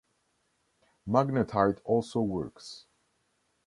[1.07, 2.87] Magnetite also works.